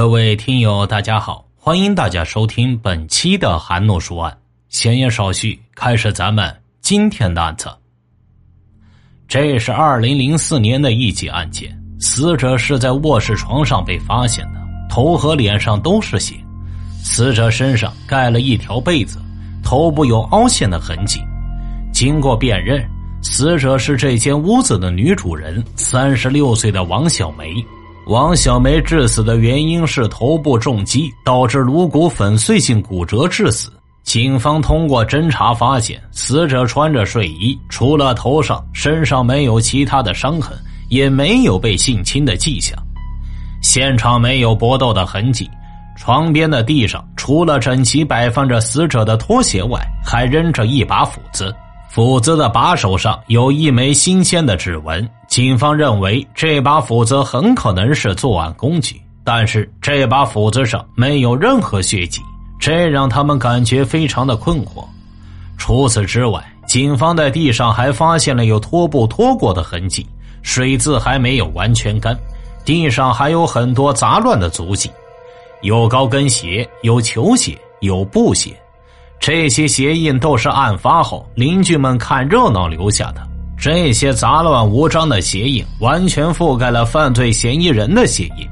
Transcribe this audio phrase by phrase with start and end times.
[0.00, 4.34] 各位听友，大家好，欢迎大家收听本期的韩诺说案。
[4.70, 7.68] 闲言少叙，开始咱们今天的案子。
[9.28, 16.34] 这是二零零四年的一起案件，死者是在卧室床上被发现的，头和脸上都是血，
[17.04, 19.18] 死者身上盖了一条被子，
[19.62, 21.20] 头部有凹陷的痕迹。
[21.92, 22.82] 经过辨认，
[23.20, 27.54] 死者是这间屋子的女主人，三十六岁的王小梅。
[28.10, 33.72] 王小梅致死的原因是头部重击导致颅骨粉碎性骨折致死。
[34.02, 42.76] 警方通过侦查发现，死者穿着睡衣，除了头上，身上没有其他的伤痕，也没有被性侵的迹象。
[43.62, 45.48] 现场没有搏斗的痕迹，
[45.96, 51.54] 床边的地上除了整齐摆放着死者的拖鞋外，还扔着一把斧子。
[51.88, 62.20] 斧子的把手上有一枚新鲜的指纹，警方认为这把斧子很可能是作案工具，但是这把斧子上没有任何血迹，
[62.58, 64.84] 这让他们感觉非常的困惑。
[65.56, 70.04] 除此之外，警方在地上还发现了有拖布拖过的痕迹，
[70.42, 72.18] 水渍还没有完全干，
[72.64, 74.90] 地上还有很多杂乱的足迹，
[75.62, 78.50] 有高跟鞋，有球鞋，有布鞋。
[79.20, 83.29] 这些鞋印都是案发后邻居们看热闹留下的。
[83.60, 88.48] 这些杂乱无章的鞋印完全覆盖了犯罪嫌疑人的鞋印。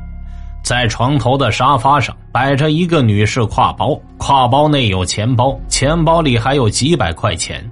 [0.63, 7.67] 在床头的沙发上摆着一个女士挎包，挎包内有钱包，钱包里还有几百块钱。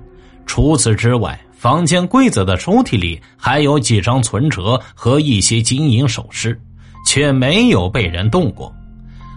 [0.46, 6.58] 除此之外，房间柜子的抽屉里还有几张存折和一些金银首饰，
[7.04, 8.72] 却没有被人动过。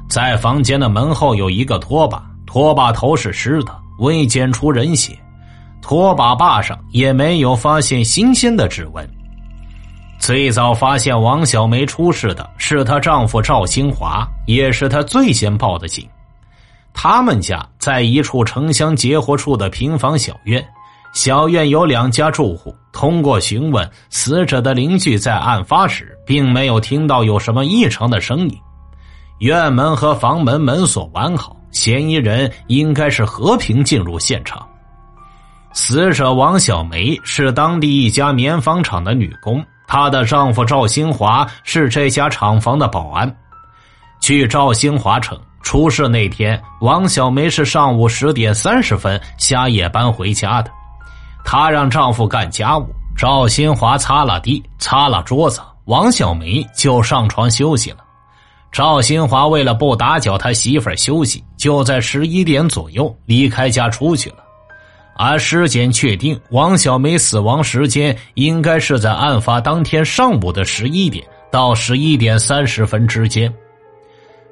[0.09, 2.23] 在房间的门后有一个拖把。
[2.45, 5.15] 拖把头是湿的，未检出人血，
[5.81, 9.07] 拖把把上也没有发现新鲜的指纹。
[10.19, 16.07] 最早发现王小梅出事的是她丈夫赵新华，也是她最先报的警。
[16.93, 20.63] 他们家在一处城乡结合处的平房小院，
[21.13, 22.75] 小院有两家住户。
[22.91, 28.57] 通过询问死者的邻居，在案发时并没有听到有什么异常的声音，
[29.39, 31.55] 院门和房门门锁完好。
[31.71, 34.67] 嫌疑人应该是和平进入现场。
[35.71, 43.33] 死者王小梅是当地一家棉纺厂的女工，她的丈夫赵新华是这家厂房的保安。
[44.19, 50.71] 据赵新华称，出事那天，王小梅是上午十点三十分下夜班回家的，
[51.45, 57.97] 她让丈夫干家务，赵新华擦了地、擦了桌子，王小梅就上床休息了。
[58.71, 64.37] 赵新华为了不打搅他媳妇休息，就在十一点左右离开家出去了。
[65.21, 71.21] 而尸检确定，王小梅死亡时间应该是在案发当天上午的十一点
[71.51, 73.53] 到十一点三十分之间。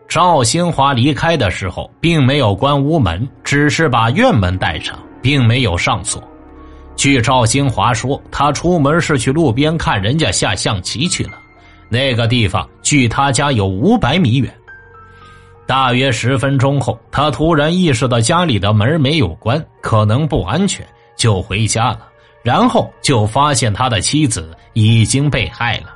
[0.09, 6.22] 赵新华离开的时候并没有关屋门，只是把院门带上，并没有上锁。
[6.97, 11.39] 据赵新华说，他出门是去路边看人家下象棋去了。
[11.88, 14.53] 那个地方距他家有五百米远。
[15.67, 22.07] 大约十分钟后，他突然意识到家里的门没有关，可能不安全，就回家了。
[22.41, 25.94] 然后就发现他的妻子已经被害了。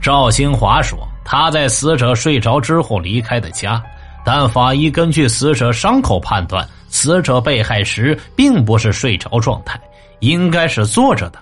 [0.00, 3.82] 赵新华说：“他在死者睡着之后离开的家，
[4.24, 9.78] 但法医根据死者伤口判断，死者被害时并不是睡着状态，
[10.20, 11.38] 应该是坐着的。”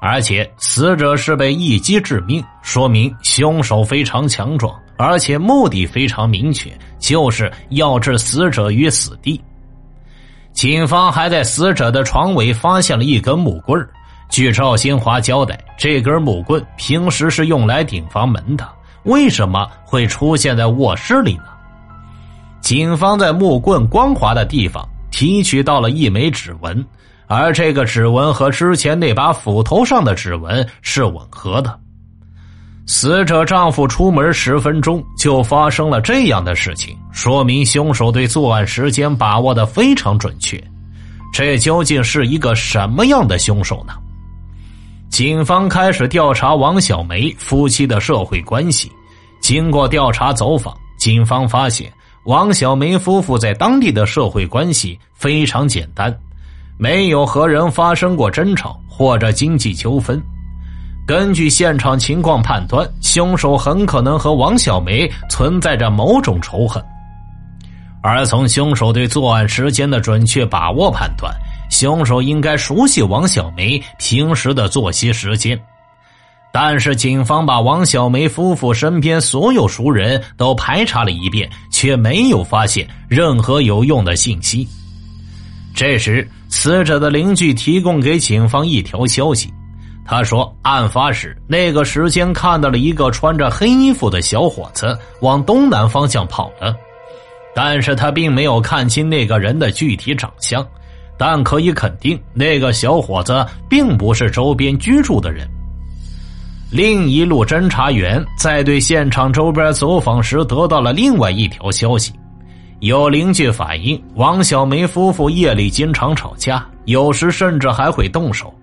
[0.00, 9.40] 而且死者是被一击致命，说明凶手非常强壮，而且目的非常明确，就是要置死者于死地。
[10.52, 13.88] 警方还在死者的床尾发现了一根木棍
[14.28, 18.68] 据赵新华交代，这根木棍平时是用来顶房门的，
[19.04, 21.44] 为什么会出现在卧室里呢？
[22.60, 26.84] 警方在木棍光滑的地方提取到了一枚指纹。
[27.28, 31.78] 而这个指纹和之前那把斧头上的指纹是吻合的。
[32.90, 40.58] 死者丈夫出门十分钟就发生了这样的事情，说明凶手对作案时间把握的非常准确。
[41.30, 43.92] 这究竟是一个什么样的凶手呢？
[45.10, 48.90] 警方开始调查王小梅夫妻的社会关系。
[49.42, 51.92] 经过调查走访，警方发现
[52.24, 56.18] 王小梅夫妇在当地的社会关系非常简单。
[56.78, 60.18] 没有和人发生过争吵或者经济纠纷。
[61.08, 66.84] 根据现场情况判断，凶手很可能和王小梅存在着某种仇恨。
[68.02, 71.34] 而从凶手对作案时间的准确把握判断，
[71.70, 75.58] 凶手应该熟悉王小梅平时的作息时间。
[76.52, 84.68] 但是警方把王小梅夫妇身边所有熟人都排查了一遍，却没有发现任何有用的信息。
[85.74, 89.50] 这时，死者的邻居提供给警方一条消息，
[90.10, 96.74] 他说，案发时那个时间看到了一个穿着黑衣服的小伙子往东南方向跑了，
[97.54, 100.66] 但是他并没有看清那个人的具体长相，
[101.18, 105.46] 但可以肯定，那个小伙子并不是周边居住的人。
[106.70, 112.14] 另一路侦查员在对现场周边走访时，得到了另外一条消息：
[112.80, 118.54] 有邻居反映，王小梅夫妇夜里经常吵架，有时甚至还会动手。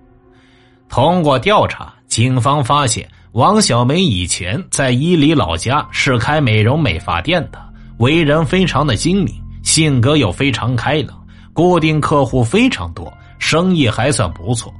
[0.90, 7.60] 通过调查，警方发现王小梅以前在伊犁老家是开美容美发店的，
[7.98, 11.22] 为人非常的精明，性格又非常开朗，
[11.54, 14.74] 固定客户非常多，生意还算不错。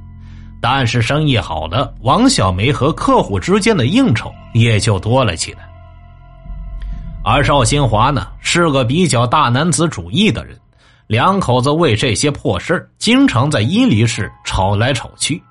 [0.58, 5.68] 但是生意好了，王小梅和客户之间的应酬也就多了起来。
[7.22, 10.58] 而赵新华呢，是个比较大男子主义的人，
[11.08, 15.42] 两口子为这些破事经常在伊犁市吵来吵去。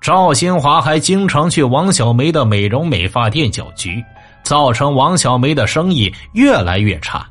[0.00, 4.04] 赵新华还经常去王小梅的美容美发店搅局，
[4.42, 7.26] 造成王小梅的生意越来越差。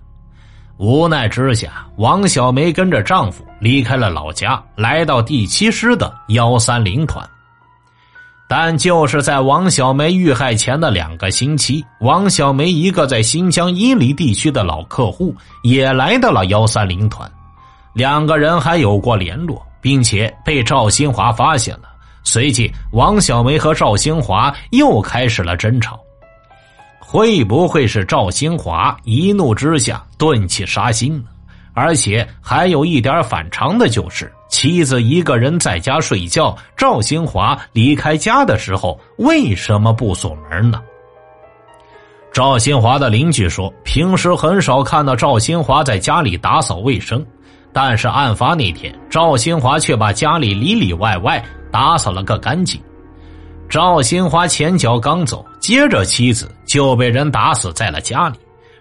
[0.77, 7.25] 无奈之下，王小梅跟着丈夫离开了老家，来到第七师的幺三零团。
[8.47, 15.33] 但就是在王小梅遇害前的两个星期，王小梅一个在新疆伊犁地区的老客户
[15.63, 17.31] 也来到了幺三零团，
[17.94, 21.94] 两个人还有过联络，并且被赵新华发现了。
[22.25, 25.98] 随即，王小梅和赵新华又开始了争吵。
[27.00, 31.25] 会不会是赵新华一怒之下顿起杀心呢？
[31.74, 40.81] 而且还有一点反常的就是，妻子一个人在家睡觉，赵新华离开家的时候为什么不锁门呢？
[42.33, 47.25] 赵新华的邻居说，平时很少看到赵新华在家里打扫卫生，
[47.75, 52.80] 但是案发那天，赵新华却把家里里里外外打扫了个干净。
[53.68, 58.38] 赵新华前脚刚走，接着妻子就被人打死在了家里。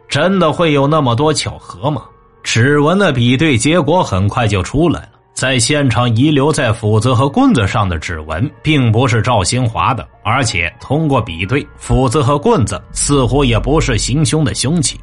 [0.09, 2.03] 真的会有那么多巧合吗？
[2.45, 15.01] 指纹的比对结果很快就出来了，在现场遗留在斧子和棍子上的指纹并不是赵新华的，而且通过比对，斧子和棍子似乎也不是行凶的凶器。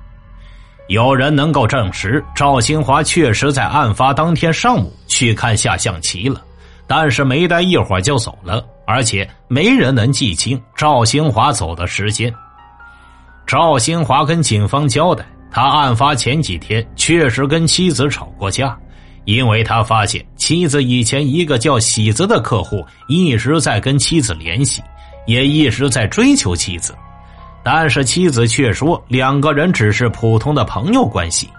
[0.92, 6.42] 有人能够证实，赵新华确实在案发当天上午去看下象棋了，
[6.86, 8.62] 但是没待一会儿就走了。
[8.86, 12.34] 而且没人能记清赵新华走的时间。
[13.48, 18.78] 赵新华跟警方交代，他案发前几天确实跟妻子吵过架，
[19.24, 24.84] 因为他发现妻子以前一个叫喜子的客户一直在跟妻子联系，
[25.26, 26.94] 也一直在追求妻子，
[27.64, 31.50] 但是妻子却说两个人只是普通的朋友关系。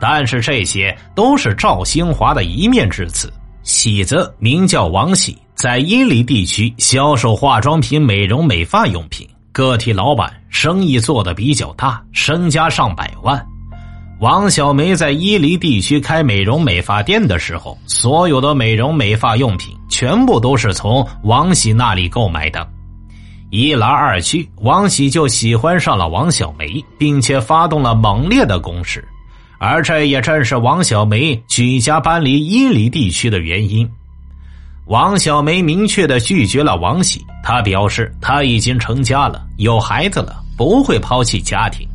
[0.00, 3.32] 但是这些都是赵兴华的一面之词。
[3.62, 5.36] 喜子名叫王喜。
[5.54, 13.46] 在伊犁地区销售化妆品、美容美发用品，个体老板，生意做得比较大，身家上百万。
[14.20, 22.66] 王小梅在伊犁地区开美容美发店的时候，所有的美容美发用品全部都是从王喜那里购买的。
[23.50, 29.04] 一来二去，王喜就喜欢上了王小梅，并且发动了猛烈的攻势，
[29.58, 33.88] 而这也正是王小梅举家搬离伊犁地区的原因。
[34.86, 41.88] 王小梅明确的拒绝了王喜，她表示她已经成家了，有孩子了，不会抛弃家庭。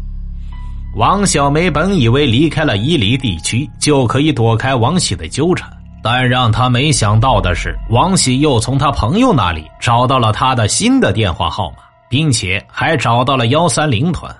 [0.97, 5.69] 王小梅本以为离开了伊犁地区就可以躲开王喜的纠缠，
[6.05, 14.31] 但让他没想到的是，王喜又从他朋友那里找到了他的新的电话号码，并且还找到了幺三零团，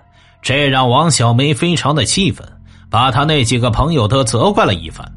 [0.43, 2.48] 这让王小梅非常的气愤，
[2.88, 5.12] 把他那几个朋友都责怪了一番。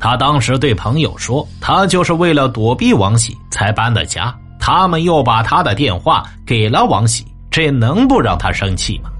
[0.00, 9.10] 他当时对朋友说：“他就是为了躲避王喜才搬的家。”他们又把他的电话给了王喜，这能不让他生气吗？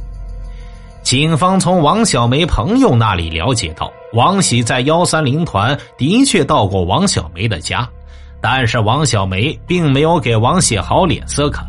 [1.02, 7.88] 警方从王小梅朋友那里了解到，王喜在幺三零团的确到过王小梅的家，
[8.40, 11.66] 但是王小梅并没有给王喜好脸色看。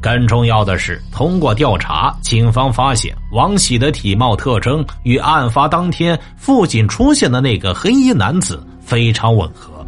[0.00, 9.84] 更重要的是，通过调查，警方发现王喜的体貌特征与案发当天附近出现的那个黑衣男子非常吻合。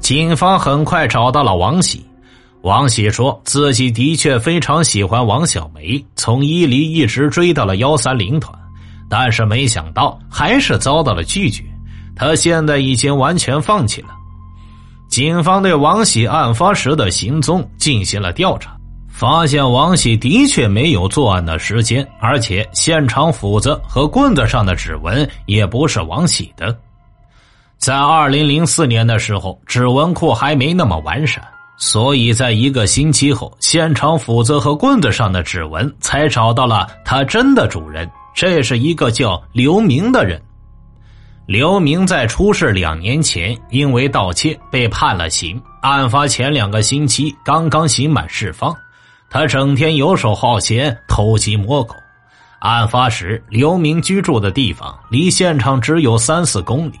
[0.00, 2.04] 警方很快找到了王喜，
[2.62, 8.56] 王喜说自己的确非常喜欢王小梅，从伊犁一直追到了幺三零团，
[9.08, 11.62] 但是没想到还是遭到了拒绝。
[12.14, 14.08] 他现在已经完全放弃了。
[15.08, 18.74] 警方对王喜案发时的行踪进行了调查。
[19.08, 26.76] 发现王喜的确没有作案的时间，而且现场斧子和棍子上的指纹也不是王喜的。
[27.78, 31.42] 在二零零四年的时候，指纹库还没那么完善，
[31.78, 38.06] 所以在一个星期后，现场斧子和棍子上的指纹才找到了他真的主人。
[38.36, 40.40] 这是一个叫刘明的人。
[41.46, 45.60] 刘明在出事两年前，因为盗窃被判了刑。
[45.80, 48.76] 案发前两个星期，刚刚刑满释放。
[49.30, 51.94] 他整天游手好闲，偷鸡摸狗。
[52.58, 57.00] 案发时，刘明居住的地方离现场只有三四公里。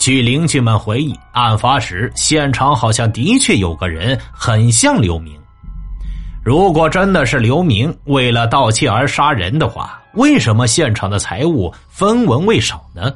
[0.00, 5.40] 据邻居们回忆，案发时现场好像的确有个人很像刘明。
[6.42, 13.12] 如果真的是刘明为了盗窃而杀人的话，为什么现场的财物分文未少呢？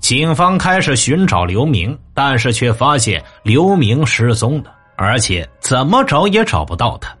[0.00, 7.14] 警方开始寻找刘明，但是却发现刘明失踪了，而且怎么找也找不到他。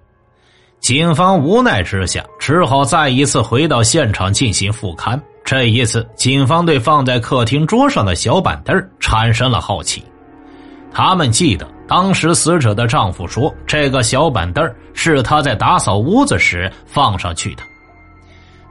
[0.80, 5.20] 警方无奈之下，只好再一次回到现场进行复勘。
[5.44, 10.02] 这一次，警方对放在客厅桌上的小板凳产生了好奇。
[10.92, 17.62] 他们记得，当时死者的丈夫说，这个小板凳是他在打扫屋子时放上去的。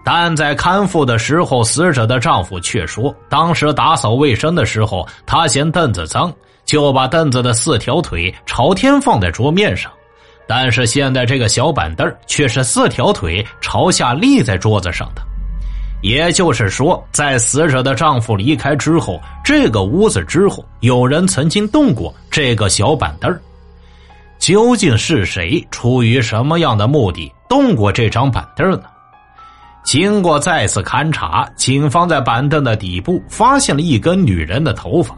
[0.04, 6.32] 但在看护的时候，死者的丈夫却说，当时打扫卫生的时候，他嫌凳子脏，
[6.64, 9.92] 就把凳子的四条腿朝天放在桌面上。
[10.48, 15.22] 但是现在这个小板凳却是四条腿朝下立在桌子上的，
[16.02, 23.36] 也就是说，在死者的丈夫离开之后，这个屋子之后有人曾经动过这个小板凳
[24.38, 28.84] 究竟是谁出于什么样的目的动过这张板凳呢？
[29.84, 35.16] 经过再次勘查，警方在板凳的底部发现了一根女人的头发，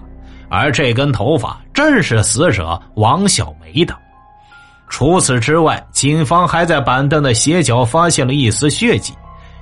[0.47, 3.93] 而这根头发正是死者王小梅的。
[4.87, 9.13] 除此之外，警方还在板凳的斜角发现了一丝血迹，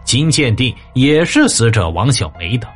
[0.08, 2.68] 经鉴定也是死者王小梅的。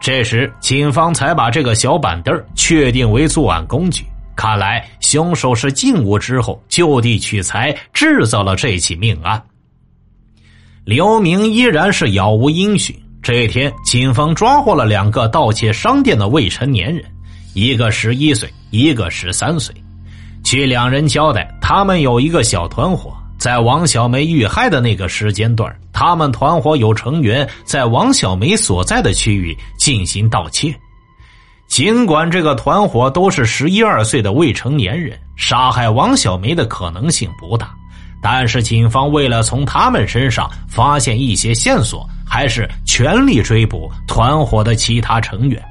[0.00, 4.04] 这时，警方才把这个小板凳确定为作案工具。
[4.34, 9.40] 看来，凶手是进屋之后就地取材，制造了这起命案。
[10.84, 12.94] 刘明依然是杳无音讯。
[13.22, 17.04] 这一天，警方抓获了两个盗窃商店的未成年人，
[17.54, 19.74] 一个十一岁，一个十三岁。
[20.44, 23.16] 据两人交代，他们有一个小团伙，
[23.46, 30.74] 在王小梅遇害的那个时间段，他们团伙有成员在王小梅所在的区域进行盗窃。
[31.68, 37.70] 尽管这个团伙都是十一二岁的未成年人，杀害王小梅的可能性不大。
[38.20, 45.64] 但是，警方为了从他们身上发现一些线索，还是全力追捕团伙的其他成员。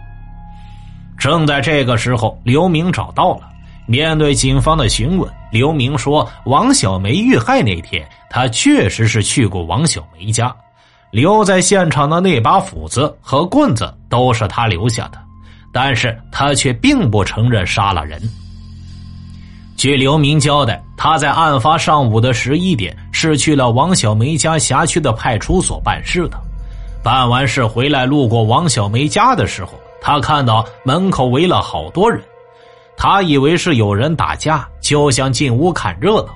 [1.17, 3.49] 正在这个时候，刘明找到了。
[3.87, 10.53] 面对警方的询问，刘明说：“王小梅遇害那天，他确实是去过王小梅家，
[11.11, 15.19] 留在现场的那把斧子和棍子都是他留下的，
[15.71, 18.21] 但是他却并不承认杀了人。”
[19.77, 26.39] 据刘明交代，他在案发上午的十一点是去了王小梅家辖区的派出所办事的。
[27.03, 32.23] 办完事回来，路过王小梅家的时候，他看到门口围了好多人，
[32.97, 36.29] 他以为是有人打架，就想进屋看热闹。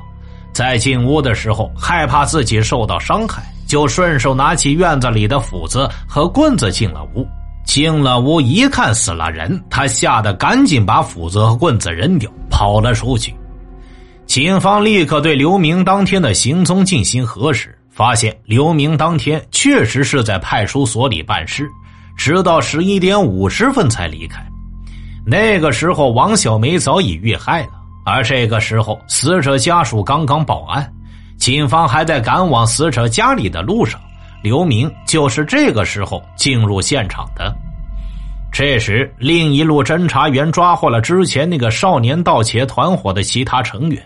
[0.52, 7.26] 在进屋的时候，害怕自己受到伤害，就顺手拿起院子里的斧子和棍子进了屋。
[7.66, 13.34] 进了屋一看死了人，他吓得赶紧把斧子和棍子扔掉，跑了出去。
[14.26, 21.70] 警方立刻对刘明当天的行踪进行核实，发现刘明当天确实是在派出所里办事，
[22.18, 24.44] 直到十一点五十分才离开。
[25.26, 27.70] 那个时候，王小梅早已遇害了，
[28.06, 30.92] 而这个时候，死者家属刚刚报案，
[31.38, 34.00] 警方还在赶往死者家里的路上。
[34.42, 37.54] 刘明就是这个时候进入现场的。
[38.52, 44.02] 这时，另一路侦查员抓获了之前那个少年盗窃团伙的其他成员。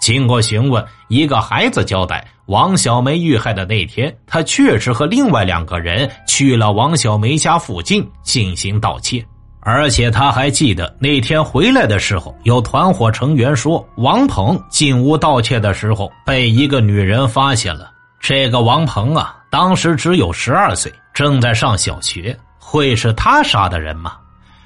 [0.00, 9.24] 经过询问，一个孩子交代，王小梅遇害的那天，他确实和另外两个人去了王小梅家附近进行盗窃，
[9.70, 17.90] 而且他还记得那天回来的时候，有团伙成员说，王鹏进屋盗窃的时候被一个女人发现了。
[18.18, 19.36] 这个王鹏啊。
[19.50, 24.14] 当时只有十二岁，正在上小学，会是他杀的人吗？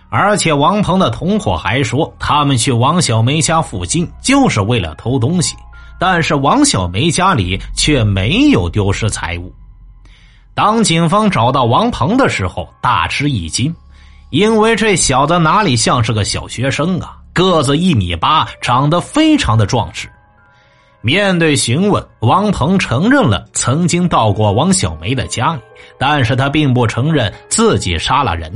[0.08, 5.56] 而且王鹏的同伙还说，他们去王小梅家附近就是为了偷东西，
[5.98, 9.52] 但是王小梅家里却没有丢失财物。
[10.54, 13.74] 当警方找到王鹏的时候，大吃一惊，
[14.32, 20.08] 因为这小子哪里像是个小学生啊，个子一米八，长得非常的壮实。
[21.02, 25.60] 面对询问，王鹏承认了曾经到过王小梅的家里，
[25.98, 28.50] 但是他并不承认自己杀了人。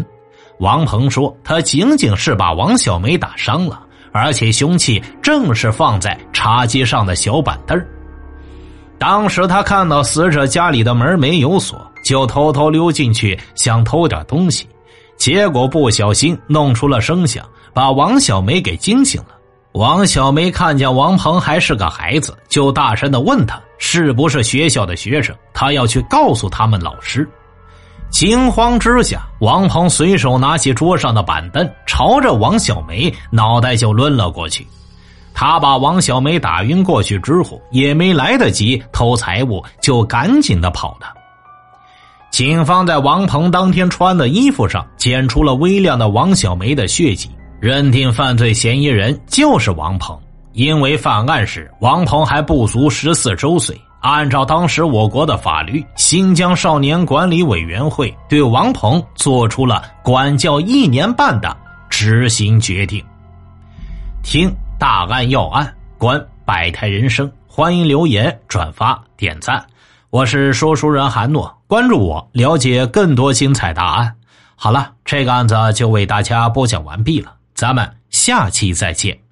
[0.61, 3.79] 王鹏说，他仅仅是把王小梅打伤了，
[4.13, 7.79] 而且凶器正是放在茶几上的小板凳
[8.97, 14.67] 当时他看到死者家里的门没有锁，就偷偷溜进去想偷点东西，
[15.17, 19.29] 结果不小心弄出了声响，把王小梅给惊醒了。
[19.73, 27.29] 王小梅看见王鹏还是个孩子，就大声的问他是不是学校的学生，他要去告诉他们老师。
[28.09, 34.67] 惊慌之下，王鹏随手拿起桌上的板凳，朝着王小梅脑袋就抡了过去。
[35.35, 41.13] 他把王小梅打晕过去之后，也没来得及偷财物，就赶紧的跑了。
[42.37, 47.31] 警方在王鹏当天穿的衣服上检出了微量的王小梅的血迹。
[47.61, 50.21] 认定犯罪嫌疑人就是王鹏，
[50.53, 53.75] 因为犯案时王鹏还不足十四周岁。
[54.03, 61.57] 按照当时我国的法律，新疆少年管理委员会对王鹏做出了管教一年半的
[61.89, 63.03] 执行决定。
[64.23, 69.65] 听大案要案，观百态人生，欢迎留言、转发、点赞。
[70.11, 74.15] 我是说书人韩诺，关注我，了解更多精彩答案。
[74.55, 77.35] 好了，这个案子就为大家播讲完毕了。
[77.55, 79.26] 咱们下期再见。